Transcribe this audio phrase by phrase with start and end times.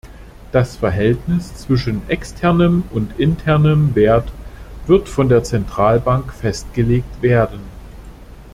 [0.51, 4.31] Das Verhältnis zwischen externem und internem Wert
[4.87, 7.59] wird von der Zentralbank festgelegt werden.